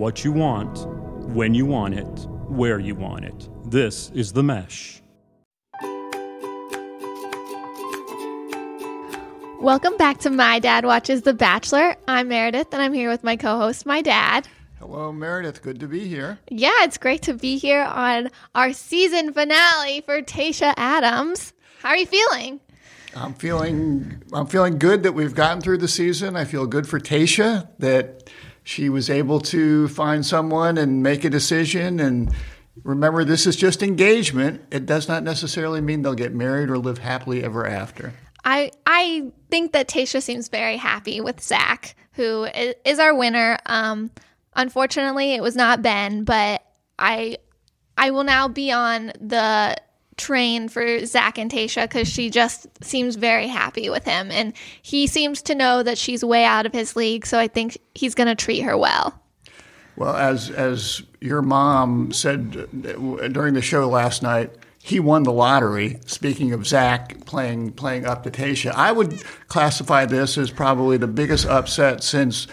[0.00, 0.86] what you want,
[1.34, 3.50] when you want it, where you want it.
[3.66, 5.02] This is The Mesh.
[9.60, 11.96] Welcome back to My Dad Watches The Bachelor.
[12.08, 14.48] I'm Meredith, and I'm here with my co host, my dad.
[14.78, 15.60] Hello, Meredith.
[15.60, 16.38] Good to be here.
[16.48, 21.52] Yeah, it's great to be here on our season finale for Tayshia Adams.
[21.82, 22.60] How are you feeling?
[23.14, 26.36] I'm feeling I'm feeling good that we've gotten through the season.
[26.36, 28.30] I feel good for Tayshia that
[28.62, 32.34] she was able to find someone and make a decision and
[32.84, 34.62] remember this is just engagement.
[34.70, 38.14] It does not necessarily mean they'll get married or live happily ever after.
[38.44, 42.44] I I think that Tasha seems very happy with Zac, who
[42.84, 43.58] is, our winner.
[43.66, 44.10] Um,
[44.54, 46.62] unfortunately, it was not Ben, but
[46.98, 47.38] I
[47.98, 49.76] I will now be on the
[50.20, 54.52] train for Zac and Tayshia because she just seems very happy with him, and
[54.82, 57.26] he seems to know that she's way out of his league.
[57.26, 59.20] So I think he's going to treat her well.
[59.96, 62.52] Well, as as your mom said
[63.32, 64.50] during the show last night,
[64.82, 65.98] he won the lottery.
[66.06, 71.06] Speaking of Zac playing playing up to Tayshia, I would classify this as probably the
[71.06, 72.46] biggest upset since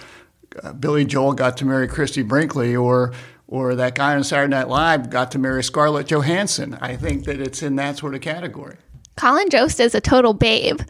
[0.62, 3.14] uh, Billy Joel got to marry Christie Brinkley, or
[3.48, 6.78] or that guy on Saturday Night Live got to marry Scarlett Johansson.
[6.81, 8.78] I think that it's in that sort of category.
[9.16, 10.81] Colin Jost is a total babe.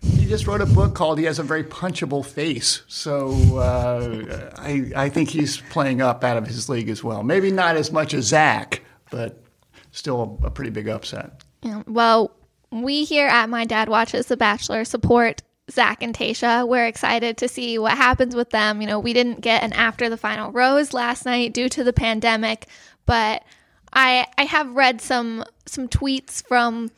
[0.00, 4.92] He just wrote a book called "He Has a Very Punchable Face," so uh, I
[4.94, 7.22] I think he's playing up out of his league as well.
[7.22, 9.42] Maybe not as much as Zac, but
[9.90, 11.42] still a, a pretty big upset.
[11.62, 12.36] Yeah, well,
[12.70, 16.66] we here at My Dad Watches The Bachelor support Zac and Tayshia.
[16.66, 18.80] We're excited to see what happens with them.
[18.80, 21.92] You know, we didn't get an after the final rose last night due to the
[21.92, 22.66] pandemic,
[23.04, 23.42] but
[23.92, 26.90] I I have read some some tweets from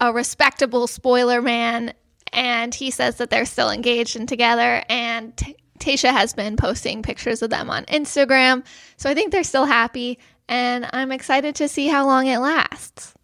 [0.00, 1.94] a respectable spoiler man,
[2.32, 4.82] and he says that they're still engaged and together.
[4.88, 8.64] And T- Tayshia has been posting pictures of them on Instagram,
[8.96, 13.14] so I think they're still happy and I'm excited to see how long it lasts.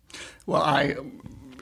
[0.46, 0.96] Well, I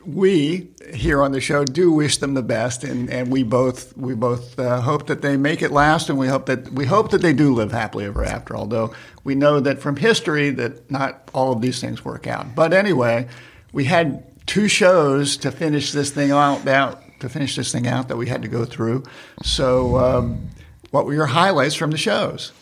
[0.07, 4.15] we here on the show do wish them the best, and, and we both we
[4.15, 7.23] both uh, hope that they make it last, and we hope that we hope that
[7.23, 8.57] they do live happily ever after.
[8.57, 8.95] Although
[9.25, 12.55] we know that from history that not all of these things work out.
[12.55, 13.29] But anyway,
[13.73, 18.17] we had two shows to finish this thing out, to finish this thing out that
[18.17, 19.03] we had to go through.
[19.43, 20.49] So, um,
[20.91, 22.53] what were your highlights from the shows?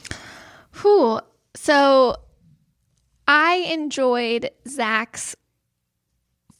[0.80, 1.20] Whew.
[1.54, 2.16] So
[3.28, 5.36] I enjoyed Zac's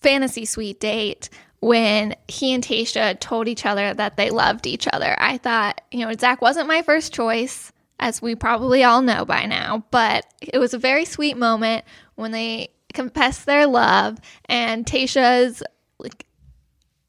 [0.04, 1.28] fantasy suite date
[1.60, 5.16] when he and Tayshia told each other that they loved each other.
[5.18, 9.46] I thought, you know, Zac wasn't my first choice, as we probably all know by
[9.46, 11.84] now, but it was a very sweet moment
[12.16, 15.62] when they confessed their love and Tayshia's
[15.98, 16.26] like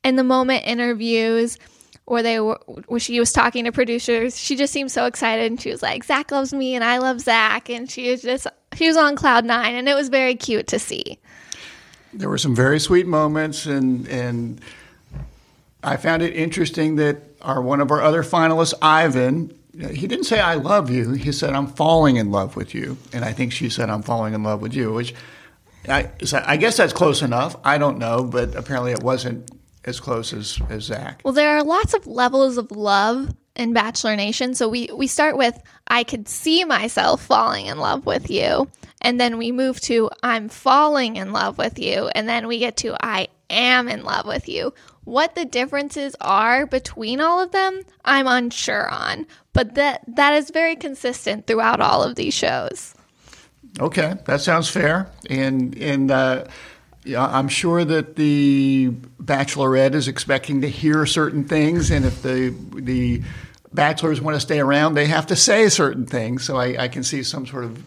[0.04, 1.60] in the moment interviews
[2.06, 5.62] where they were where she was talking to producers she just seemed so excited and
[5.62, 8.88] she was like zac loves me and i love zac and she was just she
[8.88, 11.20] was on cloud nine, and it was very cute to see.
[12.18, 14.62] There were some very sweet moments, and and
[15.84, 19.54] I found it interesting that our one of our other finalists, Ivan,
[19.92, 23.26] he didn't say "I love you." He said "I'm falling in love with you," and
[23.26, 25.14] I think she said "I'm falling in love with you," which
[25.88, 26.10] I,
[26.46, 27.56] I guess that's close enough.
[27.64, 29.52] I don't know, but apparently it wasn't
[29.84, 31.22] as close as, as Zac.
[31.24, 34.56] Well, there are lots of levels of love in Bachelor Nation.
[34.56, 38.68] So we we start with I could see myself falling in love with you,
[39.06, 42.76] and then we move to I'm falling in love with you, and then we get
[42.78, 44.74] to I am in love with you.
[45.04, 50.50] What the differences are between all of them, I'm unsure on, but that that is
[50.50, 52.96] very consistent throughout all of these shows.
[53.80, 55.12] Okay, that sounds fair.
[55.30, 56.46] And and uh,
[57.04, 58.90] yeah, I'm sure that the
[59.22, 63.22] Bachelorette is expecting to hear certain things, and if the the
[63.72, 66.44] bachelors want to stay around, they have to say certain things.
[66.44, 67.84] So I, I can see some sort of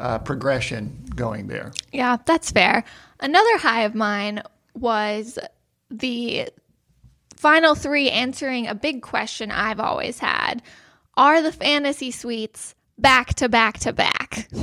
[0.00, 1.72] uh, progression going there.
[1.92, 2.84] Yeah, that's fair.
[3.20, 4.42] Another high of mine
[4.74, 5.38] was
[5.90, 6.48] the
[7.36, 10.62] final three answering a big question I've always had
[11.16, 14.48] Are the fantasy suites back to back to back?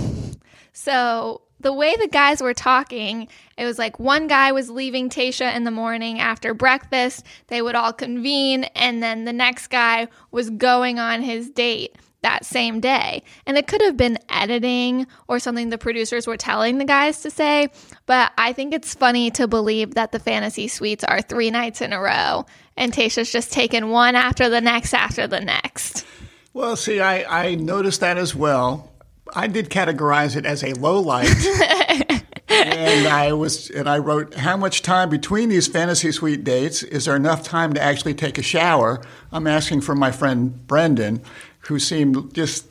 [0.79, 3.27] So the way the guys were talking,
[3.57, 7.25] it was like one guy was leaving Tayshia in the morning after breakfast.
[7.47, 12.45] They would all convene, and then the next guy was going on his date that
[12.45, 13.23] same day.
[13.45, 17.29] And it could have been editing or something the producers were telling the guys to
[17.29, 17.69] say,
[18.05, 21.93] but I think it's funny to believe that the fantasy suites are three nights in
[21.93, 26.05] a row and Tayshia's just taken one after the next after the next.
[26.53, 28.91] Well, see, I, I noticed that as well.
[29.35, 31.27] I did categorize it as a low light.
[32.49, 37.05] and I was and I wrote how much time between these fantasy suite dates is
[37.05, 39.01] there enough time to actually take a shower?
[39.31, 41.21] I'm asking for my friend Brendan,
[41.67, 42.67] who seemed just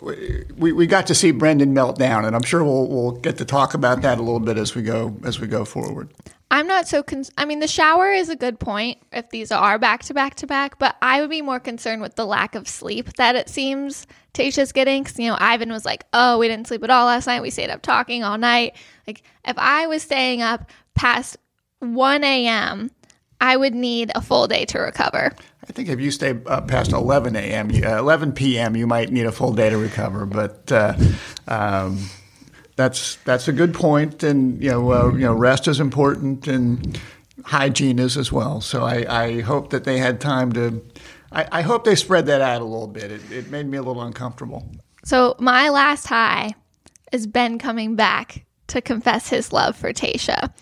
[0.00, 3.44] we, we got to see Brendan melt down, and I'm sure we'll we'll get to
[3.44, 6.08] talk about that a little bit as we go as we go forward.
[6.50, 9.78] I'm not so con- I mean the shower is a good point if these are
[9.78, 12.68] back to back to back, but I would be more concerned with the lack of
[12.68, 15.04] sleep that it seems Tasha's getting.
[15.04, 17.42] Cause, you know, Ivan was like, "Oh, we didn't sleep at all last night.
[17.42, 18.76] We stayed up talking all night."
[19.06, 21.38] Like if I was staying up past
[21.80, 22.90] 1 a.m.,
[23.40, 25.32] I would need a full day to recover.
[25.68, 29.26] I think if you stay up past 11 a.m., uh, 11 p.m., you might need
[29.26, 30.26] a full day to recover.
[30.26, 30.96] But uh,
[31.46, 31.98] um,
[32.76, 37.00] that's that's a good point, and you know, uh, you know, rest is important, and
[37.44, 38.60] hygiene is as well.
[38.60, 40.82] So I, I hope that they had time to.
[41.30, 43.10] I, I hope they spread that out a little bit.
[43.10, 44.68] It, it made me a little uncomfortable.
[45.04, 46.54] So my last high
[47.12, 50.52] is Ben coming back to confess his love for Tasha.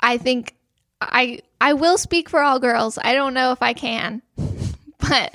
[0.00, 0.56] I think
[1.00, 2.98] I I will speak for all girls.
[3.00, 4.20] I don't know if I can,
[4.98, 5.32] but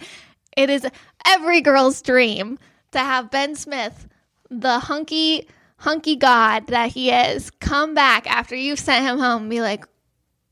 [0.56, 0.86] it is
[1.26, 2.60] every girl's dream
[2.92, 4.08] to have Ben Smith,
[4.48, 5.48] the hunky
[5.78, 9.86] hunky god that he is, come back after you've sent him home and be like,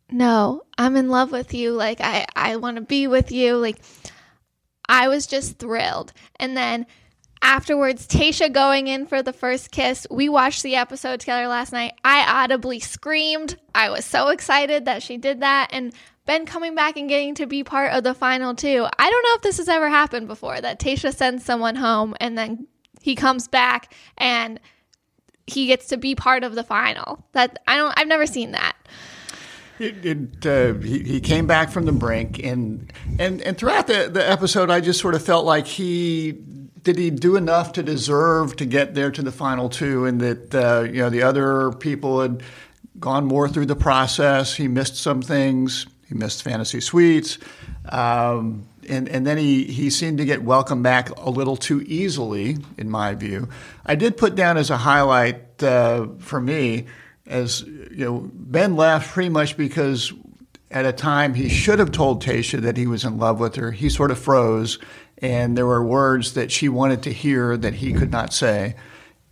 [0.09, 1.73] "No, I'm in love with you.
[1.73, 3.77] Like I I want to be with you." Like
[4.89, 6.11] I was just thrilled.
[6.39, 6.87] And then
[7.41, 10.07] afterwards, Tayshia going in for the first kiss.
[10.09, 11.93] We watched the episode together last night.
[12.03, 13.57] I audibly screamed.
[13.73, 15.69] I was so excited that she did that.
[15.71, 15.93] And
[16.25, 18.85] Ben coming back and getting to be part of the final too.
[18.99, 22.37] I don't know if this has ever happened before that Tayshia sends someone home and
[22.37, 22.67] then
[23.01, 24.59] he comes back and
[25.45, 27.25] he gets to be part of the final.
[27.31, 28.75] That I don't I've never seen that.
[29.79, 34.09] It, it, uh, he, he came back from the brink, and and and throughout the,
[34.11, 36.31] the episode, I just sort of felt like he
[36.87, 40.55] did he do enough to deserve to get there to the final two, and that
[40.55, 42.41] uh, you know the other people had
[42.97, 44.55] gone more through the process.
[44.55, 45.85] He missed some things.
[46.07, 47.39] He missed fantasy suites,
[47.89, 52.55] um, and and then he he seemed to get welcomed back a little too easily,
[52.77, 53.49] in my view.
[53.85, 56.85] I did put down as a highlight uh, for me
[57.25, 60.13] as you know Ben left pretty much because
[60.71, 63.71] at a time he should have told Tasha that he was in love with her.
[63.71, 64.79] He sort of froze,
[65.19, 68.75] and there were words that she wanted to hear that he could not say.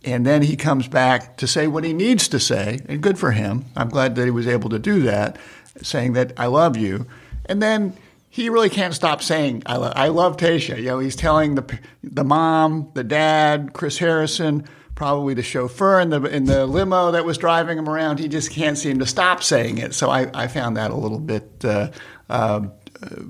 [0.04, 3.32] And then he comes back to say what he needs to say, and good for
[3.32, 3.64] him.
[3.76, 5.36] I'm glad that he was able to do that,
[5.82, 7.06] saying that I love you.
[7.46, 7.96] And then
[8.28, 10.76] he really can't stop saying I, lo- I love Tasha.
[10.76, 16.10] You know, he's telling the the mom, the dad, Chris Harrison, probably the chauffeur in
[16.10, 18.18] the in the limo that was driving him around.
[18.18, 19.94] He just can't seem to stop saying it.
[19.94, 21.90] So I, I found that a little bit uh,
[22.28, 22.62] uh,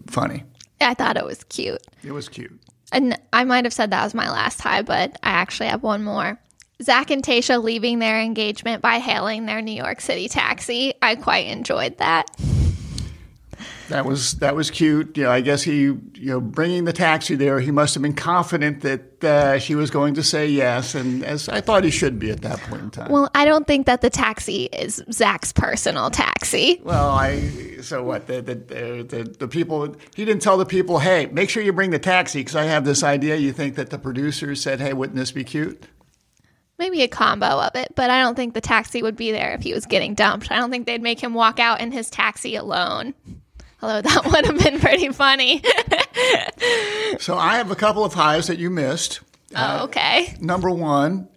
[0.08, 0.44] funny.
[0.80, 1.82] I thought it was cute.
[2.02, 2.52] It was cute.
[2.92, 6.04] And I might have said that was my last high, but I actually have one
[6.04, 6.38] more.
[6.82, 10.94] Zac and Tayshia leaving their engagement by hailing their New York City taxi.
[11.00, 12.26] I quite enjoyed that.
[13.88, 15.16] That was that was cute.
[15.16, 18.14] You know, I guess he, you know, bringing the taxi there, he must have been
[18.14, 22.18] confident that uh, she was going to say yes, and as I thought he should
[22.18, 23.10] be at that point in time.
[23.10, 26.80] Well, I don't think that the taxi is Zac's personal taxi.
[26.82, 31.26] Well, I so what the the the, the people he didn't tell the people, hey,
[31.26, 33.36] make sure you bring the taxi because I have this idea.
[33.36, 35.84] You think that the producers said, hey, wouldn't this be cute?
[36.78, 39.62] Maybe a combo of it, but I don't think the taxi would be there if
[39.62, 40.50] he was getting dumped.
[40.50, 43.14] I don't think they'd make him walk out in his taxi alone.
[43.86, 45.62] Although that would have been pretty funny.
[47.20, 49.20] so I have a couple of highs that you missed.
[49.54, 50.26] Oh, okay.
[50.26, 51.28] Uh, number one,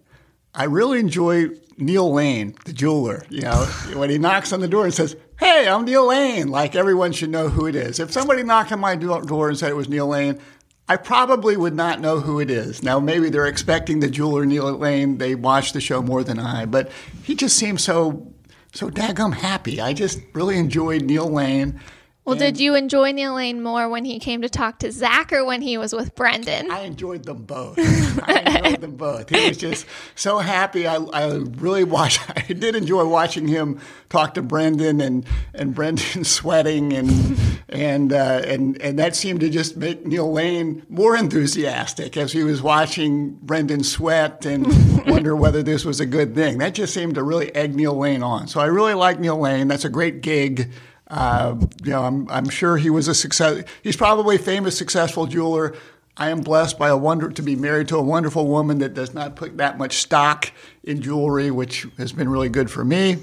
[0.52, 3.24] I really enjoy Neil Lane, the jeweler.
[3.30, 6.74] You know, when he knocks on the door and says, "Hey, I'm Neil Lane," like
[6.74, 8.00] everyone should know who it is.
[8.00, 10.40] If somebody knocked on my door and said it was Neil Lane,
[10.88, 12.82] I probably would not know who it is.
[12.82, 15.18] Now, maybe they're expecting the jeweler Neil Lane.
[15.18, 16.90] They watch the show more than I, but
[17.22, 18.32] he just seems so
[18.72, 19.80] so daggum happy.
[19.80, 21.80] I just really enjoyed Neil Lane.
[22.24, 25.44] Well, did you enjoy Neil Lane more when he came to talk to Zac or
[25.44, 26.70] when he was with Brendan?
[26.70, 27.78] I enjoyed them both.
[28.22, 29.30] I enjoyed them both.
[29.30, 30.86] He was just so happy.
[30.86, 32.20] I, I really watched.
[32.36, 38.42] I did enjoy watching him talk to Brendan and and Brendan sweating and and uh,
[38.44, 43.30] and and that seemed to just make Neil Lane more enthusiastic as he was watching
[43.42, 44.66] Brendan sweat and
[45.06, 46.58] wonder whether this was a good thing.
[46.58, 48.46] That just seemed to really egg Neil Lane on.
[48.46, 49.68] So I really like Neil Lane.
[49.68, 50.70] That's a great gig.
[51.10, 53.64] Uh, you know, I'm, I'm sure he was a success.
[53.82, 55.74] He's probably a famous, successful jeweler.
[56.16, 59.12] I am blessed by a wonder to be married to a wonderful woman that does
[59.12, 60.52] not put that much stock
[60.84, 63.18] in jewelry, which has been really good for me.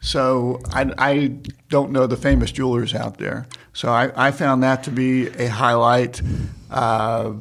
[0.00, 1.26] So I, I
[1.68, 3.46] don't know the famous jewelers out there.
[3.72, 6.22] So I, I found that to be a highlight,
[6.70, 7.32] uh,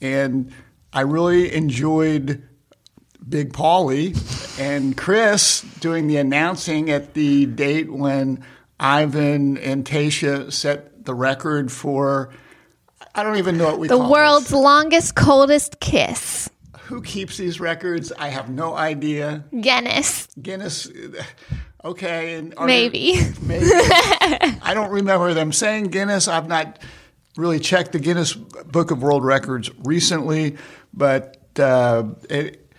[0.00, 0.52] and
[0.92, 2.46] I really enjoyed
[3.26, 4.14] Big Paulie
[4.60, 8.44] and Chris doing the announcing at the date when
[8.82, 12.30] Ivan and Tasha set the record for.
[13.14, 14.54] I don't even know what we the world's this.
[14.54, 16.50] longest, coldest kiss.
[16.86, 18.12] Who keeps these records?
[18.18, 19.44] I have no idea.
[19.60, 20.90] Guinness, Guinness.
[21.84, 23.16] Okay, and maybe.
[23.20, 23.66] there- maybe.
[24.62, 26.26] I don't remember them saying Guinness.
[26.28, 26.78] I've not
[27.36, 30.56] really checked the Guinness Book of World Records recently,
[30.92, 32.70] but uh, it,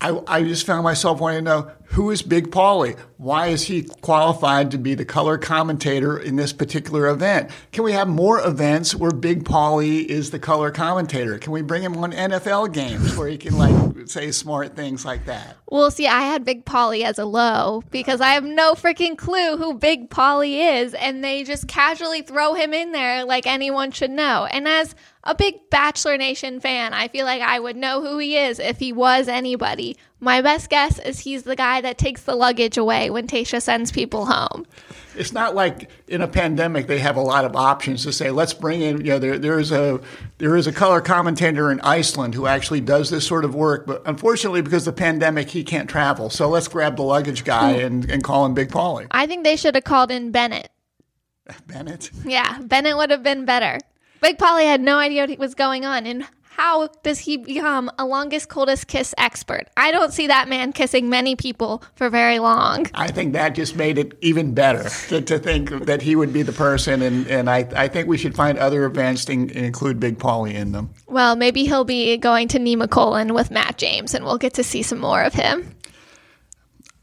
[0.00, 2.98] I, I just found myself wanting to know who is Big Paulie?
[3.16, 7.50] Why is he qualified to be the color commentator in this particular event?
[7.72, 11.38] Can we have more events where Big Paulie is the color commentator?
[11.38, 15.24] Can we bring him on NFL games where he can like say smart things like
[15.26, 15.56] that?
[15.68, 19.56] Well, see, I had Big Polly as a low because I have no freaking clue
[19.56, 24.10] who Big Polly is, and they just casually throw him in there like anyone should
[24.10, 24.46] know.
[24.50, 28.36] And as a big Bachelor Nation fan, I feel like I would know who he
[28.36, 29.96] is if he was anybody.
[30.18, 33.92] My best guess is he's the guy that takes the luggage away when Tasha sends
[33.92, 34.66] people home.
[35.14, 38.54] It's not like in a pandemic they have a lot of options to say let's
[38.54, 40.00] bring in you know there there's a
[40.38, 44.02] there is a color commentator in Iceland who actually does this sort of work but
[44.06, 47.86] unfortunately because of the pandemic he can't travel so let's grab the luggage guy hmm.
[47.86, 50.70] and, and call him Big Paulie I think they should have called in Bennett.
[51.66, 53.78] Bennett Yeah, Bennett would have been better.
[54.20, 56.06] Big Polly had no idea what was going on.
[56.06, 59.68] And how does he become a longest, coldest kiss expert?
[59.76, 62.86] I don't see that man kissing many people for very long.
[62.94, 66.40] I think that just made it even better to, to think that he would be
[66.40, 70.00] the person and, and I, I think we should find other events to in- include
[70.00, 74.24] Big Paulie in them Well, maybe he'll be going to Nemacolin with Matt James and
[74.24, 75.74] we'll get to see some more of him.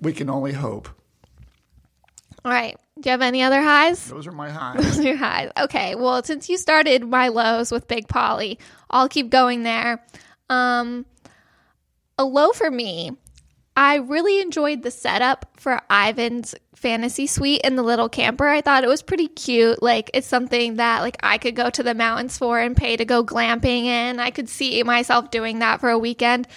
[0.01, 0.89] we can only hope
[2.43, 2.75] All right.
[3.03, 4.07] Do you have any other highs?
[4.07, 5.51] those are my highs Those are your highs.
[5.57, 5.93] Okay.
[5.93, 8.57] Well, since you started my lows with Big Polly,
[8.89, 10.01] I'll keep going there.
[10.49, 11.05] Um,
[12.17, 13.11] a low for me,
[13.75, 18.47] I really enjoyed the setup for Ivan's fantasy suite in the little camper.
[18.47, 19.83] I thought it was pretty cute.
[19.83, 23.03] Like it's something that like I could go to the mountains for and pay to
[23.03, 24.21] go glamping in.
[24.21, 26.47] I could see myself doing that for a weekend.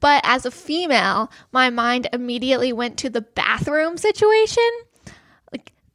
[0.00, 4.68] But as a female, my mind immediately went to the bathroom situation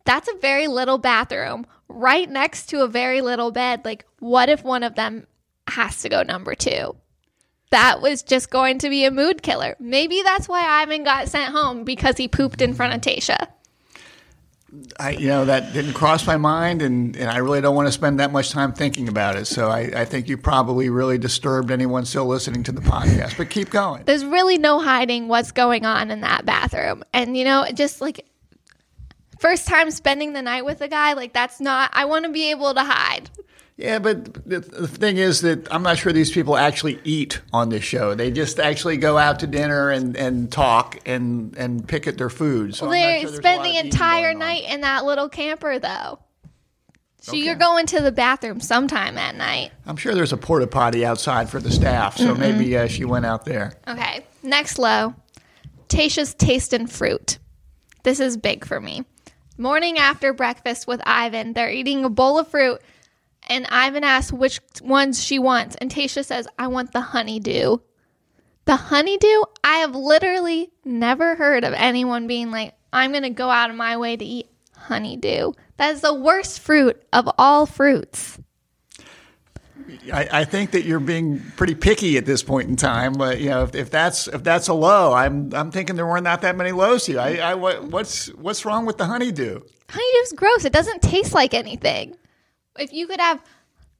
[0.06, 4.64] that's a very little bathroom right next to a very little bed like what if
[4.64, 5.26] one of them
[5.68, 6.96] has to go number two
[7.72, 11.54] that was just going to be a mood killer maybe that's why ivan got sent
[11.54, 13.48] home because he pooped in front of tasha
[15.00, 17.92] I, you know, that didn't cross my mind, and, and I really don't want to
[17.92, 19.46] spend that much time thinking about it.
[19.46, 23.38] So I, I think you probably really disturbed anyone still listening to the podcast.
[23.38, 24.04] But keep going.
[24.06, 28.26] there's really no hiding what's going on in that bathroom and you know just like
[29.40, 32.52] first time spending the night with a guy like that's not i want to be
[32.52, 33.30] able to hide
[33.78, 37.70] Yeah, but the, the thing is that I'm not sure these people actually eat on
[37.70, 38.14] this show.
[38.14, 42.30] They just actually go out to dinner and, and talk and, and pick at their
[42.30, 42.76] food.
[42.76, 46.20] So I'm they sure spend the entire night in that little camper though
[47.22, 47.38] so Okay.
[47.42, 51.50] you're going to the bathroom sometime at night I'm sure there's a porta potty outside
[51.50, 53.80] for the staff, so maybe uh, she went out there.
[53.88, 54.26] Okay.
[54.44, 55.16] Next low.
[55.88, 57.38] Tasha's taste in fruit.
[58.04, 59.06] This is big for me.
[59.60, 62.80] Morning after breakfast with Ivan, they're eating a bowl of fruit,
[63.50, 67.80] and Ivan asks which ones she wants, and Tasha says, I want the honeydew.
[68.64, 69.42] The honeydew?
[69.62, 73.76] I have literally never heard of anyone being like, I'm going to go out of
[73.76, 75.52] my way to eat honeydew.
[75.76, 78.40] That is the worst fruit of all fruits.
[80.12, 83.14] I, I think that you're being pretty picky at this point in time.
[83.14, 86.22] But you know, if, if that's if that's a low, I'm I'm thinking there were
[86.22, 87.20] not that many lows here.
[87.20, 89.62] I, I what, what's what's wrong with the honeydew?
[89.90, 90.66] Honeydew's gross.
[90.66, 92.16] It doesn't taste like anything.
[92.78, 93.44] If you could have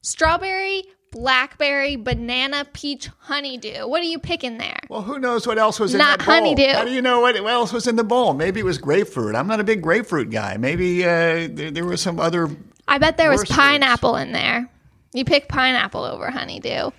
[0.02, 4.80] strawberry, blackberry, banana, peach, honeydew, what are you picking there?
[4.90, 6.36] Well, who knows what else was in Not that bowl?
[6.36, 6.74] honeydew.
[6.74, 8.34] How do you know what, what else was in the bowl?
[8.34, 9.36] Maybe it was grapefruit.
[9.36, 10.58] I'm not a big grapefruit guy.
[10.58, 12.50] Maybe uh, there, there was some other.
[12.88, 14.70] I bet there was pineapple in there.
[15.14, 16.92] You pick pineapple over honeydew.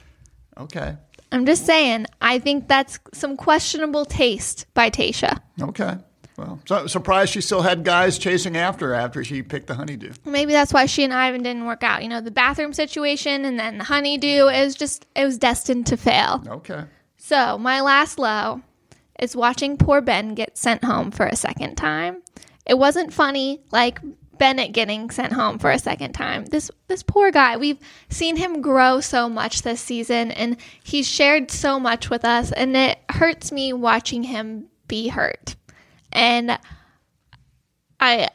[0.58, 0.96] Okay,
[1.32, 5.40] I'm just saying, I think that's some questionable taste by Tasha.
[5.60, 5.96] okay.
[6.36, 10.14] Well, so, surprised she still had guys chasing after her after she picked the honeydew.
[10.24, 12.02] Maybe that's why she and Ivan didn't work out.
[12.02, 15.98] You know, the bathroom situation and then the honeydew is just, it was destined to
[15.98, 16.42] fail.
[16.48, 16.84] Okay.
[17.18, 18.62] So, my last low
[19.18, 22.22] is watching poor Ben get sent home for a second time.
[22.64, 23.98] It wasn't funny like
[24.40, 26.47] Bennett getting sent home for a second time.
[26.47, 27.78] This this poor guy, we've
[28.09, 32.75] seen him grow so much this season and he's shared so much with us and
[32.75, 35.56] it hurts me watching him be hurt.
[36.11, 36.59] And
[38.00, 38.30] I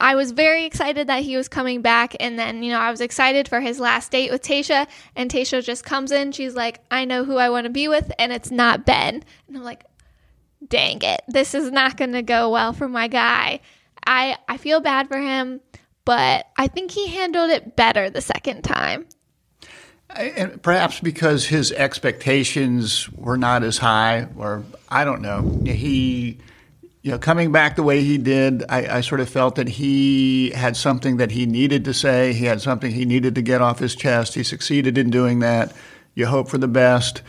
[0.00, 2.16] I was very excited that he was coming back.
[2.20, 4.86] And then, you know, I was excited for his last date with Tasha.
[5.14, 6.32] And Tasha just comes in.
[6.32, 9.24] She's like, I know who I want to be with, and it's not Ben.
[9.48, 9.84] And I'm like,
[10.66, 11.22] dang it.
[11.26, 13.60] This is not going to go well for my guy.
[14.08, 15.60] I, I feel bad for him,
[16.06, 19.06] but I think he handled it better the second time.
[20.16, 25.60] And perhaps because his expectations were not as high, or I don't know.
[25.66, 26.38] He,
[27.02, 30.50] you know, coming back the way he did, I, I, sort of felt that he
[30.52, 32.32] had something that he needed to say.
[32.32, 34.34] He had something he needed to get off his chest.
[34.34, 35.74] He succeeded in doing that.
[36.14, 37.20] You hope for the best,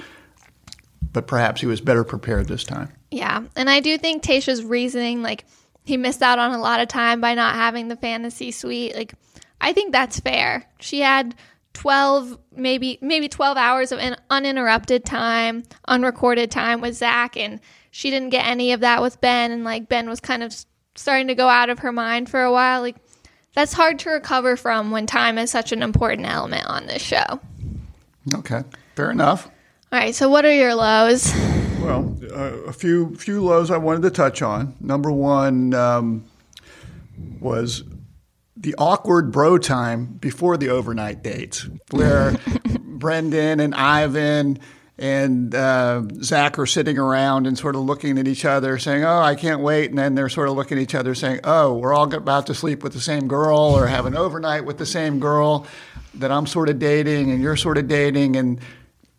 [1.11, 2.93] but perhaps he was better prepared this time.
[3.11, 3.43] Yeah.
[3.57, 5.43] And I do think Tayshia's reasoning, like,
[5.89, 8.95] he missed out on a lot of time by not having the fantasy suite.
[8.95, 9.13] Like,
[9.59, 10.63] I think that's fair.
[10.79, 11.35] She had
[11.73, 17.59] 12 maybe maybe 12 hours of uninterrupted time unrecorded time with zac and
[17.91, 20.53] she didn't get any of that with ben and like ben was kind of
[20.95, 22.81] starting to go out of her mind for a while.
[22.81, 22.97] Like
[23.53, 27.39] that's hard to recover from when time is such an important element on this show.
[28.33, 28.63] Okay.
[28.95, 29.47] Fair enough.
[29.91, 31.31] All right so what are your lows
[31.81, 34.75] well uh, a few few lows i wanted to touch on.
[34.79, 36.25] Number one um,
[37.39, 37.83] was
[38.55, 42.35] the awkward bro time before the overnight dates, where
[42.79, 44.59] Brendan and Ivan
[44.97, 49.19] and uh, Zac are sitting around and sort of looking at each other, saying, "Oh,
[49.19, 51.93] I can't wait," and then they're sort of looking at each other, saying, "Oh, we're
[51.93, 55.19] all about to sleep with the same girl or have an overnight with the same
[55.19, 55.65] girl
[56.15, 58.59] that I'm sort of dating and you're sort of dating," and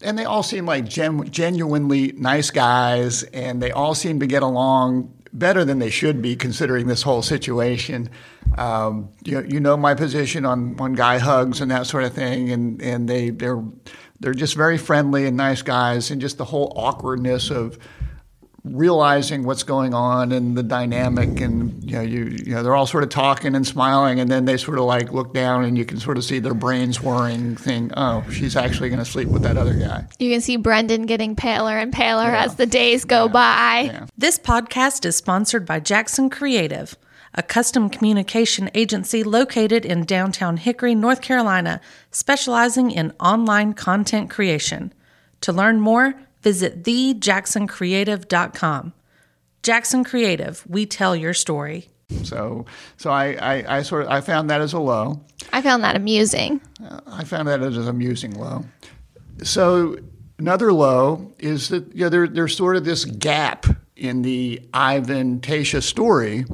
[0.03, 4.43] and they all seem like gen- genuinely nice guys, and they all seem to get
[4.43, 8.11] along better than they should be considering this whole situation.
[8.59, 12.51] Um, you, you know my position on, on guy hugs and that sort of thing,
[12.51, 13.63] and, and they they're
[14.19, 17.79] they're just very friendly and nice guys, and just the whole awkwardness of
[18.63, 22.87] realizing what's going on and the dynamic and you know you you know they're all
[22.87, 25.85] sort of talking and smiling and then they sort of like look down and you
[25.85, 29.43] can sort of see their brains whirring think oh she's actually going to sleep with
[29.43, 32.45] that other guy you can see brendan getting paler and paler yeah.
[32.45, 33.33] as the days go yeah.
[33.33, 34.07] by yeah.
[34.19, 36.99] this podcast is sponsored by jackson creative
[37.33, 44.93] a custom communication agency located in downtown hickory north carolina specializing in online content creation
[45.41, 48.93] to learn more visit thejacksoncreative.com.
[49.63, 51.91] Jackson Creative, we tell your story.
[52.25, 55.21] So, so I, I, I, sort of I found that as a low.
[55.53, 56.61] I found that amusing.
[56.83, 58.65] Uh, I found that as an amusing low.
[59.43, 59.97] So
[60.39, 65.41] another low is that you know, there, there's sort of this gap in the Ivan
[65.41, 66.47] Tayshia story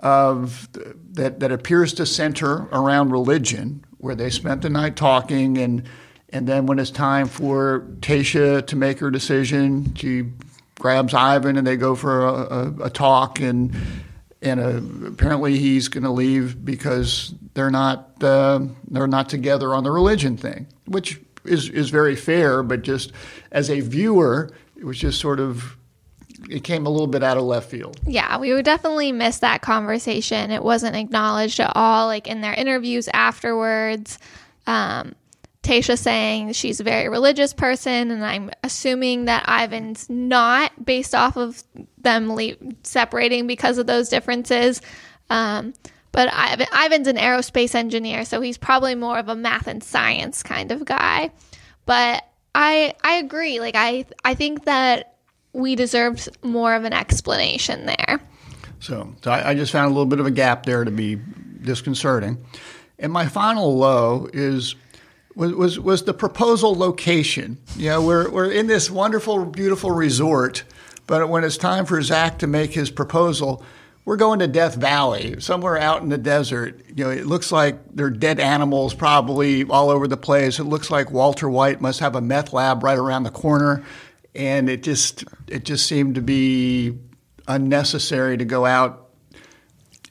[0.00, 0.68] of
[1.12, 5.82] that that appears to center around religion, where they spent the night talking and
[6.30, 10.24] and then when it's time for Tasha to make her decision, she
[10.78, 13.74] grabs Ivan and they go for a, a, a talk and
[14.40, 19.84] and uh, apparently he's going to leave because they're not uh, they're not together on
[19.84, 22.62] the religion thing, which is is very fair.
[22.62, 23.12] But just
[23.50, 25.76] as a viewer, it was just sort of
[26.48, 27.98] it came a little bit out of left field.
[28.06, 30.50] Yeah, we would definitely miss that conversation.
[30.52, 34.18] It wasn't acknowledged at all, like in their interviews afterwards.
[34.66, 35.14] Um,
[35.68, 41.36] Tayshia saying she's a very religious person, and I'm assuming that Ivan's not based off
[41.36, 41.62] of
[41.98, 44.80] them le- separating because of those differences.
[45.28, 45.74] Um,
[46.10, 50.42] but Ivan, Ivan's an aerospace engineer, so he's probably more of a math and science
[50.42, 51.32] kind of guy.
[51.84, 53.60] But I I agree.
[53.60, 55.16] Like I I think that
[55.52, 58.20] we deserved more of an explanation there.
[58.80, 61.18] So, so I, I just found a little bit of a gap there to be
[61.62, 62.38] disconcerting.
[62.98, 64.74] And my final low is
[65.38, 67.58] was, was, was the proposal location.
[67.76, 70.64] You know, we're, we're in this wonderful, beautiful resort,
[71.06, 73.64] but when it's time for Zac to make his proposal,
[74.04, 76.82] we're going to Death Valley, somewhere out in the desert.
[76.88, 80.58] You know, it looks like there are dead animals probably all over the place.
[80.58, 83.84] It looks like Walter White must have a meth lab right around the corner,
[84.34, 86.98] and it just it just seemed to be
[87.46, 89.10] unnecessary to go out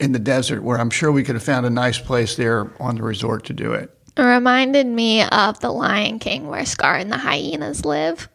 [0.00, 2.94] in the desert where I'm sure we could have found a nice place there on
[2.94, 3.97] the resort to do it.
[4.18, 8.28] It reminded me of The Lion King, where Scar and the hyenas live.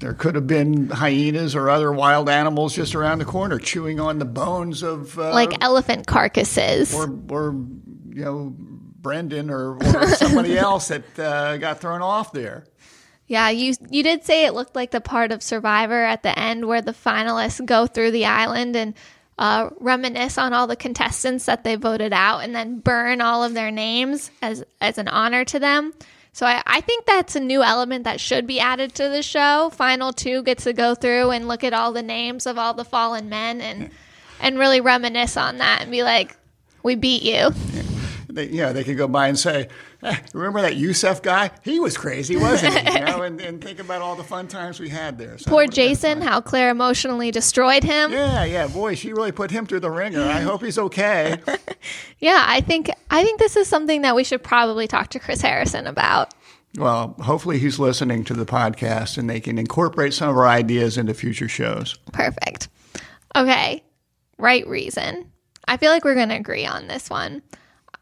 [0.00, 4.18] There could have been hyenas or other wild animals just around the corner chewing on
[4.18, 5.16] the bones of.
[5.16, 6.92] Uh, like elephant carcasses.
[6.92, 7.52] Or, or
[8.08, 12.64] you know, Brendan or, or somebody else that uh, got thrown off there.
[13.28, 16.66] Yeah, you you did say it looked like the part of Survivor at the end
[16.66, 18.94] where the finalists go through the island and
[19.40, 23.54] uh, reminisce on all the contestants that they voted out and then burn all of
[23.54, 25.94] their names as as an honor to them.
[26.32, 29.70] So I, I think that's a new element that should be added to the show.
[29.70, 32.84] Final two gets to go through and look at all the names of all the
[32.84, 33.90] fallen men and
[34.40, 36.36] and really reminisce on that and be like,
[36.82, 37.32] we beat you.
[37.32, 37.82] Yeah.
[38.32, 39.68] They, yeah, they could go by and say,
[40.32, 41.50] remember that Yosef guy?
[41.62, 42.98] He was crazy, wasn't he?
[42.98, 45.38] You know, and, and think about all the fun times we had there.
[45.38, 48.12] So Poor Jason, how Clare emotionally destroyed him.
[48.12, 50.22] Yeah, yeah, boy, she really put him through the ringer.
[50.22, 51.38] I hope he's okay.
[52.18, 55.42] yeah, I think I think this is something that we should probably talk to Chris
[55.42, 56.32] Harrison about.
[56.76, 60.96] Well, hopefully he's listening to the podcast and they can incorporate some of our ideas
[60.96, 61.98] into future shows.
[62.12, 62.68] Perfect.
[63.34, 63.82] Okay.
[64.38, 65.32] Right reason.
[65.66, 67.42] I feel like we're going to agree on this one.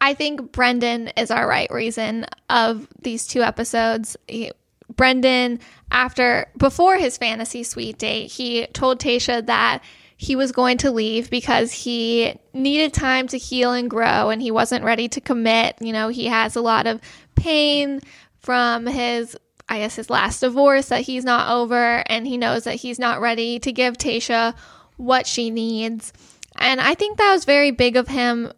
[0.01, 4.15] I think Brendan is our right reason of these two episodes.
[4.27, 4.51] He,
[4.95, 5.59] Brendan,
[5.91, 9.83] after before his fantasy suite date, he told Tasha that
[10.17, 14.51] he was going to leave because he needed time to heal and grow and he
[14.51, 15.75] wasn't ready to commit.
[15.79, 16.99] You know, he has a lot of
[17.35, 18.01] pain
[18.39, 19.37] from his
[19.69, 23.21] I guess his last divorce that he's not over and he knows that he's not
[23.21, 24.55] ready to give Tasha
[24.97, 26.11] what she needs.
[26.57, 28.51] And I think that was very big of him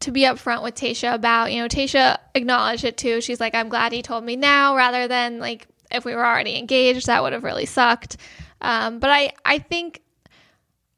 [0.00, 3.20] to be upfront with Tasha about, you know, Tasha acknowledged it too.
[3.20, 6.56] She's like, I'm glad he told me now rather than like if we were already
[6.56, 8.16] engaged, that would have really sucked.
[8.60, 10.02] Um, but I, I think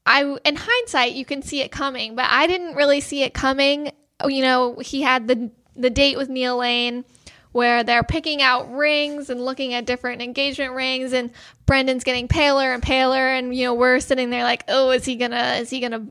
[0.06, 3.90] I, in hindsight, you can see it coming, but I didn't really see it coming.
[4.26, 7.04] You know, he had the, the date with Neil Lane
[7.52, 11.30] where they're picking out rings and looking at different engagement rings and
[11.66, 15.16] Brendan's getting paler and paler and you know we're sitting there like oh is he
[15.16, 16.06] gonna is he gonna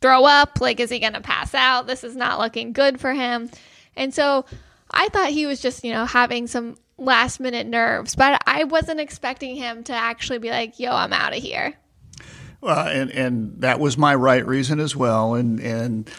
[0.00, 1.86] throw up like is he gonna pass out?
[1.86, 3.50] This is not looking good for him.
[3.96, 4.44] And so
[4.90, 8.98] I thought he was just you know having some last minute nerves but I wasn't
[8.98, 11.74] expecting him to actually be like yo I'm out of here.
[12.60, 15.34] Well and and that was my right reason as well.
[15.34, 16.10] And and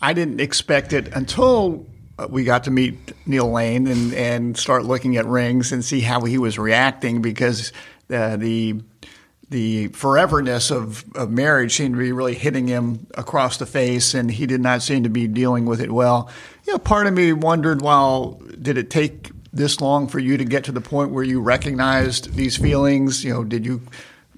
[0.00, 1.86] I didn't expect it until
[2.18, 6.00] uh, we got to meet Neil Lane and, and start looking at rings and see
[6.00, 7.72] how he was reacting because
[8.10, 8.80] uh, the
[9.48, 14.30] the foreverness of, of marriage seemed to be really hitting him across the face, and
[14.30, 16.28] he did not seem to be dealing with it well.
[16.66, 20.44] You know, part of me wondered, well, did it take this long for you to
[20.44, 23.24] get to the point where you recognized these feelings?
[23.24, 23.82] You know, did you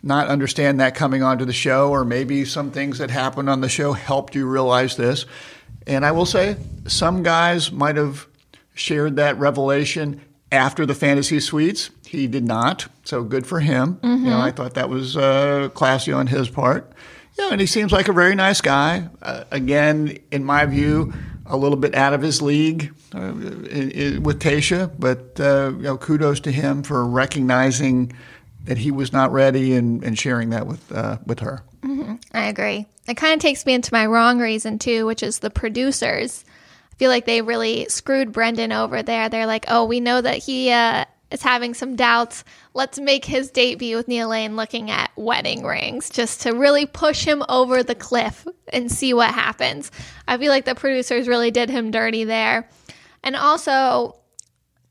[0.03, 3.69] not understand that coming onto the show, or maybe some things that happened on the
[3.69, 5.25] show helped you realize this?
[5.87, 8.27] And I will say, some guys might have
[8.75, 11.91] shared that revelation after the fantasy suites.
[12.07, 13.97] He did not, so good for him.
[13.97, 14.25] Mm-hmm.
[14.25, 16.93] You know, I thought that was uh, classy on his part.
[17.39, 19.09] Yeah, and he seems like a very nice guy.
[19.23, 21.13] Uh, again, in my view,
[21.47, 25.83] a little bit out of his league uh, in, in, with Tasha, but uh, you
[25.83, 28.13] know, kudos to him for recognizing
[28.65, 31.63] that he was not ready and, and sharing that with uh, with her.
[31.83, 32.17] Mm-hmm.
[32.35, 32.87] I agree.
[33.07, 36.45] It kind of takes me into my wrong reason too, which is the producers.
[36.99, 39.29] Feel like they really screwed Brendan over there.
[39.29, 42.45] They're like, oh, we know that he uh, is having some doubts.
[42.75, 47.25] Let's make his debut with Neil Lane looking at wedding rings just to really push
[47.25, 49.91] him over the cliff and see what happens.
[50.27, 52.69] I feel like the producers really did him dirty there.
[53.23, 54.19] And also,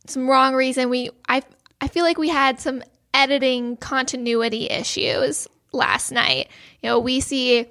[0.05, 1.41] some wrong reason we I
[1.81, 6.49] I feel like we had some editing continuity issues last night.
[6.81, 7.65] You know, we see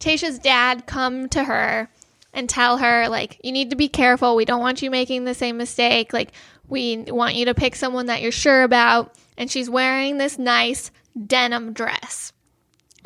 [0.00, 1.88] Tasha's dad come to her
[2.34, 4.36] and tell her, like, you need to be careful.
[4.36, 6.12] We don't want you making the same mistake.
[6.12, 6.32] Like,
[6.68, 9.14] we want you to pick someone that you're sure about.
[9.38, 10.90] And she's wearing this nice
[11.26, 12.32] denim dress.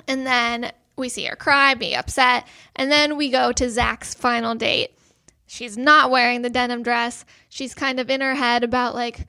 [0.06, 2.46] And then we see her cry, be upset.
[2.74, 4.90] And then we go to Zac's final date.
[5.46, 7.24] She's not wearing the denim dress.
[7.48, 9.26] She's kind of in her head about, like,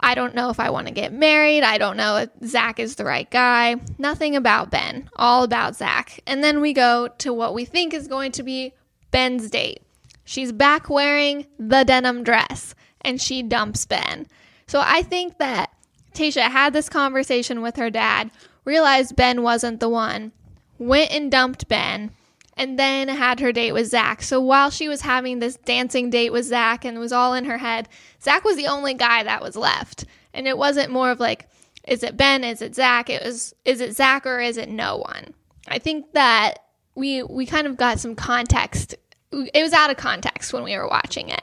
[0.00, 1.62] I don't know if I want to get married.
[1.62, 3.76] I don't know if Zac is the right guy.
[3.98, 6.20] Nothing about Ben, all about Zac.
[6.26, 8.74] And then we go to what we think is going to be
[9.10, 9.82] Ben's date.
[10.24, 14.26] She's back wearing the denim dress and she dumps Ben.
[14.66, 15.72] So I think that
[16.12, 18.30] Tasha had this conversation with her dad,
[18.64, 20.32] realized Ben wasn't the one,
[20.78, 22.10] went and dumped Ben,
[22.58, 24.22] and then had her date with Zac.
[24.22, 27.44] So while she was having this dancing date with Zac and it was all in
[27.44, 27.88] her head,
[28.20, 30.04] Zac was the only guy that was left.
[30.34, 31.48] And it wasn't more of like,
[31.86, 32.42] is it Ben?
[32.44, 33.08] Is it Zac?
[33.08, 35.34] It was, is it Zac or is it no one?
[35.68, 36.58] I think that
[36.98, 38.94] we we kind of got some context.
[39.32, 41.42] It was out of context when we were watching it.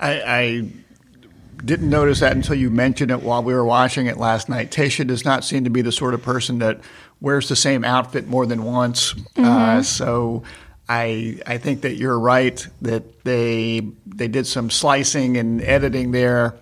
[0.00, 0.72] I, I
[1.64, 4.70] didn't notice that until you mentioned it while we were watching it last night.
[4.70, 6.80] Tasha does not seem to be the sort of person that
[7.20, 9.12] wears the same outfit more than once.
[9.12, 9.44] Mm-hmm.
[9.44, 10.42] Uh, so
[10.88, 16.56] I I think that you're right that they they did some slicing and editing there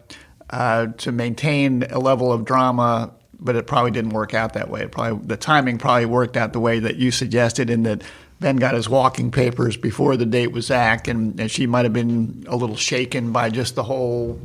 [0.50, 4.82] uh, to maintain a level of drama, but it probably didn't work out that way.
[4.82, 8.02] It probably the timing probably worked out the way that you suggested, in that
[8.40, 11.92] Ben got his walking papers before the date with Zac, and, and she might have
[11.92, 14.40] been a little shaken by just the whole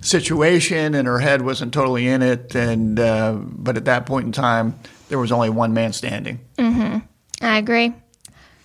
[0.00, 2.54] situation, and her head wasn't totally in it.
[2.54, 6.40] And uh, but at that point in time there was only one man standing.
[6.56, 6.98] Mm-hmm.
[7.40, 7.94] I agree.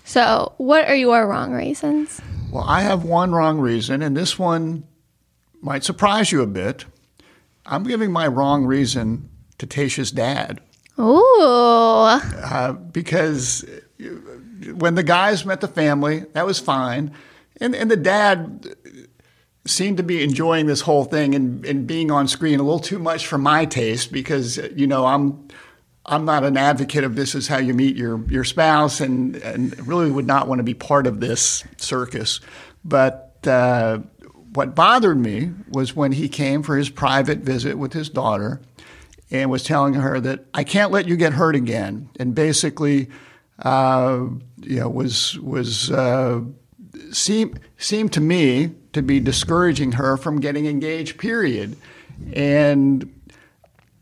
[0.05, 2.19] So, what are your wrong reasons?
[2.51, 4.83] Well, I have one wrong reason, and this one
[5.61, 6.85] might surprise you a bit.
[7.65, 9.29] I'm giving my wrong reason
[9.63, 10.61] to Tasha's dad.
[10.99, 11.41] Ooh.
[11.41, 13.65] Uh, because
[14.75, 17.11] when the guys met the family, that was fine.
[17.59, 18.75] And, and the dad
[19.65, 22.99] seemed to be enjoying this whole thing and, and being on screen a little too
[22.99, 25.47] much for my taste because you know I'm
[26.05, 29.87] I'm not an advocate of this is how you meet your your spouse and and
[29.87, 32.41] really would not want to be part of this circus.
[32.83, 33.99] But uh,
[34.53, 38.59] what bothered me was when he came for his private visit with his daughter
[39.31, 43.09] and was telling her that I can't let you get hurt again, and basically,
[43.59, 44.25] uh,
[44.61, 46.41] you know, was was uh,
[47.11, 51.17] seemed seemed to me to be discouraging her from getting engaged.
[51.17, 51.77] Period,
[52.33, 53.09] and.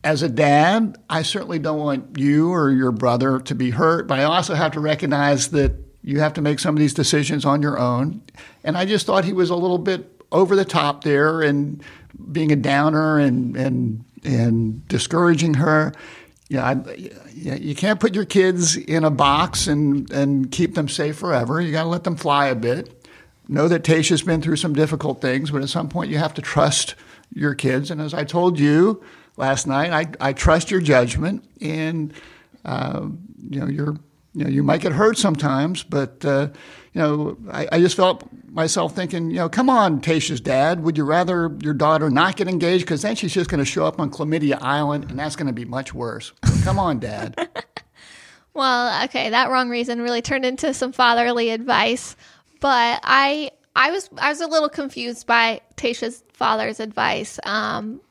[0.03, 4.19] As a dad, I certainly don't want you or your brother to be hurt, but
[4.19, 7.61] I also have to recognize that you have to make some of these decisions on
[7.61, 8.23] your own.
[8.63, 11.83] And I just thought he was a little bit over the top there and
[12.31, 15.93] being a downer and and and discouraging her.
[16.49, 20.89] You know, I, you can't put your kids in a box and and keep them
[20.89, 21.61] safe forever.
[21.61, 23.07] You got to let them fly a bit.
[23.47, 26.41] Know that Tayshia's been through some difficult things, but at some point you have to
[26.41, 26.95] trust
[27.33, 27.91] your kids.
[27.91, 29.01] And as I told you
[29.37, 32.13] last night, I, I trust your judgment, and
[32.65, 33.07] uh,
[33.49, 33.95] you know you're
[34.33, 36.49] you know you might get hurt sometimes, but uh,
[36.93, 40.97] you know I, I, just felt myself thinking, you know, come on, Tayshia's dad, would
[40.97, 43.99] you rather your daughter not get engaged because then she's just going to show up
[43.99, 46.33] on Chlamydia Island, and that's going to be much worse.
[46.63, 47.49] Come on, Dad.
[48.53, 52.15] well, okay, that wrong reason really turned into some fatherly advice,
[52.59, 57.39] but I I was I was a little confused by Tayshia's father's advice.
[57.43, 58.01] Um,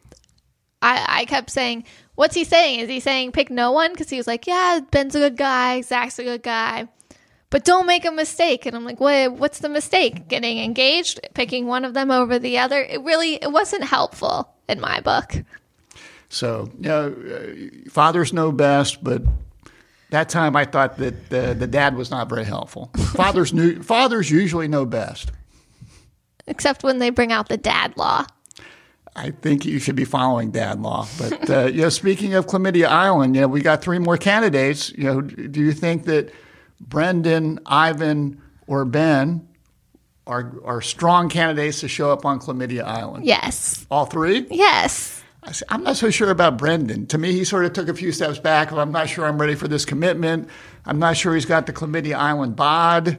[0.83, 2.81] I, I kept saying, what's he saying?
[2.81, 3.93] Is he saying pick no one?
[3.93, 6.89] Because he was like, yeah, Ben's a good guy, Zac's a good guy,
[7.51, 8.65] but don't make a mistake.
[8.65, 9.33] And I'm like, what?
[9.33, 10.29] What's the mistake?
[10.29, 12.81] Getting engaged, picking one of them over the other.
[12.81, 15.35] It really it wasn't helpful in my book.
[16.29, 19.23] So, you know, uh, fathers know best, but
[20.11, 22.91] that time I thought that the, the dad was not very helpful.
[23.15, 25.33] Fathers knew fathers usually know best,
[26.47, 28.27] except when they bring out the dad law.
[29.17, 31.09] I think you should be following dad law.
[31.19, 34.93] But uh, you know, speaking of Chlamydia Island, you know, we got three more candidates.
[34.93, 36.33] You know, do you think that
[36.81, 39.47] Brendan, Ivan, or Ben
[40.27, 43.27] are are strong candidates to show up on Chlamydia Island?
[43.27, 43.87] Yes.
[43.91, 44.47] All three?
[44.51, 45.23] Yes.
[45.71, 47.07] I'm not so sure about Brendan.
[47.09, 48.73] To me, he sort of took a few steps back.
[48.73, 50.49] I'm not sure I'm ready for this commitment.
[50.85, 53.19] I'm not sure he's got the Chlamydia Island bod.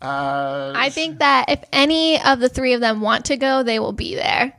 [0.00, 3.78] Uh, I think that if any of the three of them want to go, they
[3.78, 4.52] will be there.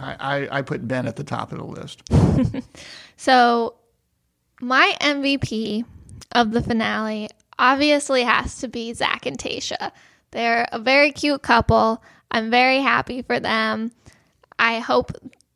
[0.00, 2.02] I, I, I put Ben at the top of the list.
[3.16, 3.76] so,
[4.60, 5.84] my MVP
[6.32, 9.92] of the finale obviously has to be Zac and Tasha.
[10.30, 12.02] They're a very cute couple.
[12.30, 13.92] I'm very happy for them.
[14.58, 15.12] I hope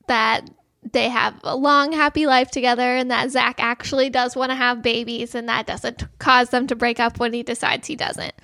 [0.06, 0.48] that
[0.92, 4.82] they have a long, happy life together and that Zac actually does want to have
[4.82, 8.34] babies and that doesn't cause them to break up when he decides he doesn't.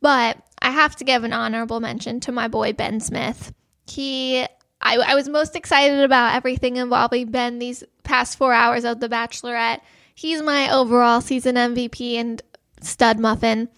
[0.00, 3.52] But I have to give an honorable mention to my boy Ben Smith.
[3.86, 4.46] He
[4.82, 9.08] I, I was most excited about everything involving Ben these past four hours of The
[9.08, 9.80] Bachelorette.
[10.20, 12.42] He's my overall season MVP and
[12.82, 13.70] stud muffin.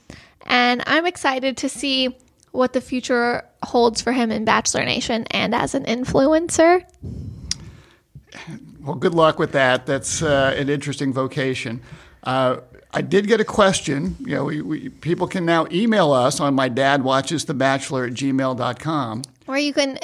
[0.44, 2.16] And I'm excited to see
[2.50, 6.82] what the future holds for him in Bachelor Nation and as an influencer.
[8.80, 9.86] Well, good luck with that.
[9.86, 11.80] That's uh, an interesting vocation.
[12.24, 12.56] Uh,
[12.92, 14.16] I did get a question.
[14.18, 18.06] You know, we, we, people can now email us on my dad watches the bachelor
[18.06, 19.22] at gmail.com.
[19.46, 19.96] Or you can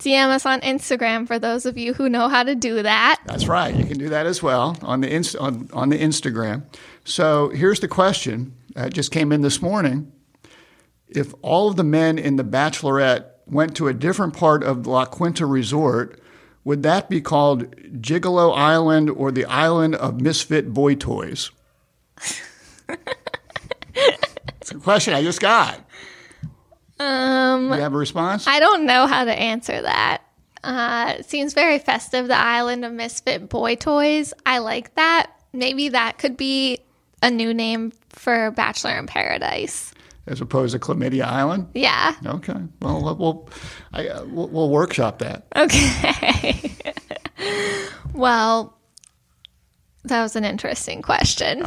[0.00, 3.20] DM us on Instagram for those of you who know how to do that.
[3.26, 3.74] That's right.
[3.74, 6.62] You can do that as well on the inst- on, on the Instagram.
[7.04, 8.54] So here's the question.
[8.74, 10.10] that just came in this morning.
[11.08, 15.04] If all of the men in the Bachelorette went to a different part of La
[15.04, 16.20] Quinta Resort,
[16.64, 21.50] would that be called Gigolo Island or the Island of Misfit Boy Toys?
[22.88, 25.84] it's a question I just got.
[27.00, 28.46] Um, you have a response?
[28.46, 30.22] I don't know how to answer that.
[30.62, 32.28] Uh, it seems very festive.
[32.28, 34.34] The island of misfit boy toys.
[34.44, 35.30] I like that.
[35.54, 36.80] Maybe that could be
[37.22, 39.92] a new name for Bachelor in Paradise.
[40.26, 41.68] As opposed to Chlamydia Island?
[41.74, 42.14] Yeah.
[42.24, 42.54] Okay.
[42.82, 43.48] Well, we'll,
[43.94, 45.46] I, uh, we'll, we'll workshop that.
[45.56, 46.76] Okay.
[48.12, 48.76] well,
[50.04, 51.64] that was an interesting question.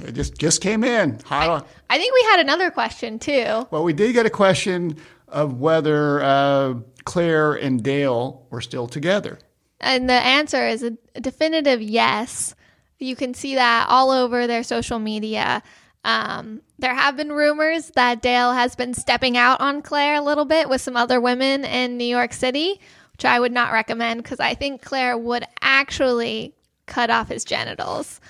[0.00, 1.18] It just just came in.
[1.30, 3.66] I, I, think we had another question too.
[3.70, 4.96] Well, we did get a question
[5.28, 9.38] of whether uh, Clare and Dale were still together.
[9.80, 12.54] And the answer is a definitive yes.
[12.98, 15.62] You can see that all over their social media.
[16.04, 20.44] Um, there have been rumors that Dale has been stepping out on Clare a little
[20.44, 22.80] bit with some other women in New York City,
[23.12, 26.54] which I would not recommend because I think Claire would actually
[26.86, 28.20] cut off his genitals.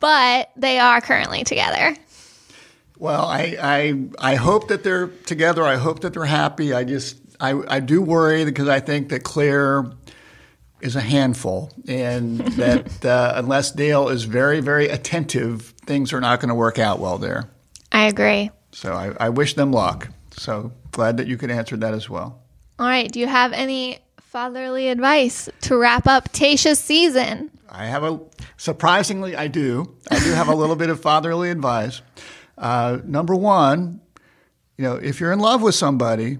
[0.00, 1.96] But they are currently together.
[2.98, 5.62] Well, I, I I hope that they're together.
[5.64, 6.72] I hope that they're happy.
[6.72, 9.84] I just I, I do worry because I think that Clare
[10.80, 16.40] is a handful, and that uh, unless Dale is very, very attentive, things are not
[16.40, 17.50] going to work out well there.
[17.90, 18.50] I agree.
[18.72, 20.08] So I, I wish them luck.
[20.32, 22.42] So glad that you could answer that as well.
[22.78, 23.10] All right.
[23.10, 23.98] Do you have any
[24.34, 27.52] fatherly advice to wrap up Tayshia's season?
[27.70, 28.18] I have a
[28.56, 29.94] surprisingly, I do.
[30.10, 32.02] I do have a little bit of fatherly advice.
[32.58, 34.00] Uh, number one,
[34.76, 36.38] you know, if you're in love with somebody,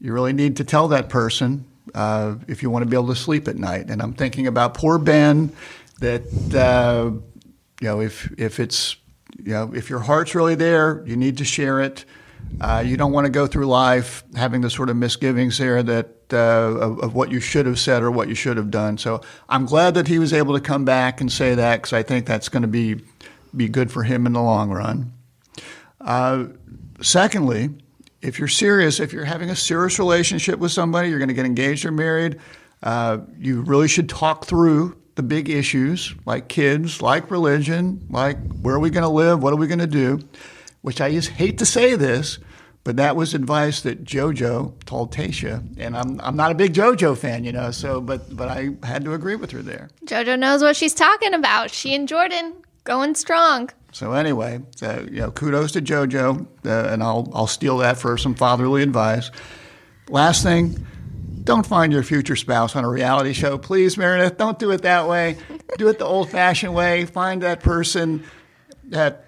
[0.00, 3.14] you really need to tell that person uh, if you want to be able to
[3.14, 3.88] sleep at night.
[3.88, 5.52] And I'm thinking about poor Ben.
[6.00, 7.12] That uh,
[7.80, 8.96] you know, if if it's
[9.38, 12.04] you know, if your heart's really there, you need to share it.
[12.60, 16.08] Uh, you don't want to go through life having the sort of misgivings there that
[16.32, 18.98] uh, of, of, what you should have said or what you should have done.
[18.98, 22.02] So I'm glad that he was able to come back and say that because I
[22.02, 23.00] think that's going to be
[23.56, 25.12] be good for him in the long run.
[26.00, 26.46] Uh,
[27.00, 27.70] secondly,
[28.20, 31.46] if you're serious, if you're having a serious relationship with somebody, you're going to get
[31.46, 32.38] engaged or married,
[32.82, 38.74] uh, you really should talk through the big issues like kids, like religion, like where
[38.74, 40.20] are we going to live, what are we going to do,
[40.82, 42.38] which I just hate to say this,
[42.84, 47.18] but that was advice that JoJo told Tayshia, and I'm I'm not a big JoJo
[47.18, 47.70] fan, you know.
[47.70, 49.90] So, but but I had to agree with her there.
[50.06, 51.70] JoJo knows what she's talking about.
[51.70, 53.70] She and Jordan going strong.
[53.92, 58.16] So anyway, uh, you know, kudos to JoJo, uh, and I'll I'll steal that for
[58.16, 59.30] some fatherly advice.
[60.08, 60.86] Last thing,
[61.44, 64.38] don't find your future spouse on a reality show, please, Meredith.
[64.38, 65.36] Don't do it that way.
[65.76, 67.04] Do it the old-fashioned way.
[67.04, 68.24] Find that person
[68.84, 69.27] that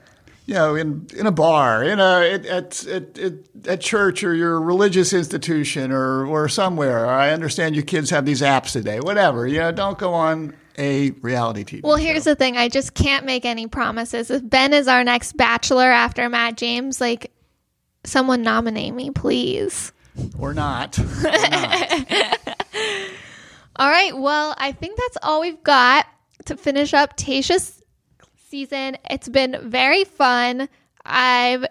[0.51, 3.33] you know, in in a bar, in a at at, at,
[3.69, 7.07] at church or your religious institution or or somewhere.
[7.07, 8.99] I understand you kids have these apps today.
[8.99, 11.85] Whatever, you know, don't go on a reality TV.
[11.85, 14.29] Well, here's the thing: I just can't make any promises.
[14.29, 17.31] If Ben is our next Bachelor after Matt James, like,
[18.03, 19.93] someone nominate me, please.
[20.37, 20.99] Or not.
[21.05, 22.57] Or not.
[23.77, 24.17] all right.
[24.17, 26.07] Well, I think that's all we've got
[26.47, 27.80] to finish up Tayshia's
[28.51, 28.99] season.
[29.09, 30.69] It's been very fun.
[31.05, 31.65] I've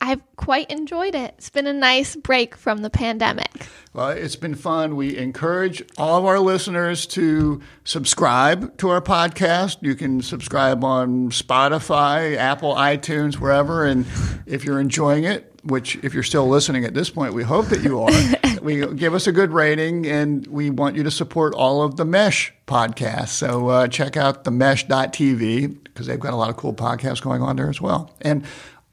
[0.00, 1.34] I've quite enjoyed it.
[1.38, 3.66] It's been a nice break from the pandemic.
[3.94, 4.94] Well, it's been fun.
[4.94, 9.78] We encourage all of our listeners to subscribe to our podcast.
[9.80, 13.86] You can subscribe on Spotify, Apple, iTunes, wherever.
[13.86, 14.04] And
[14.44, 17.82] if you're enjoying it, which if you're still listening at this point, we hope that
[17.82, 18.60] you are.
[18.62, 22.04] we give us a good rating, and we want you to support all of the
[22.04, 23.28] Mesh podcasts.
[23.28, 27.42] So uh, check out the Mesh.tv because they've got a lot of cool podcasts going
[27.42, 28.14] on there as well.
[28.20, 28.44] And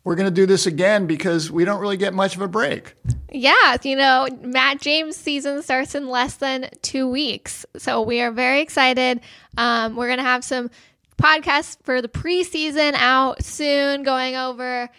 [0.04, 2.94] we're going to do this again because we don't really get much of a break.
[3.32, 7.66] Yeah, you know, Matt James season starts in less than two weeks.
[7.78, 9.22] So we are very excited.
[9.58, 10.70] Um, we're going to have some
[11.18, 14.90] podcasts for the preseason out soon, going over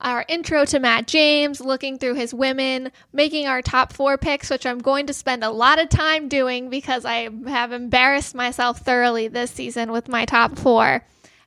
[0.00, 4.64] our intro to Matt James, looking through his women, making our top four picks, which
[4.64, 9.28] I'm going to spend a lot of time doing because I have embarrassed myself thoroughly
[9.28, 11.04] this season with my top four.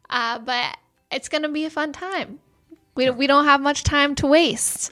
[0.09, 0.77] Uh, but
[1.11, 2.39] it's going to be a fun time.
[2.95, 4.91] We, we don't have much time to waste.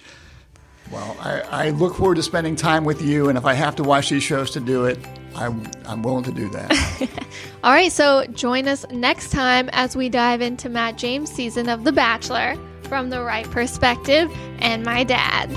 [0.91, 3.83] Well, I, I, look forward to spending time with you, and if I have to
[3.83, 4.97] watch these shows to do it,
[5.35, 7.09] I'm, I'm willing to do that.
[7.63, 11.83] All right, so join us next time as we dive into Matt James' season of
[11.83, 12.57] The Bachelor
[12.89, 15.55] from the right perspective and my dad's.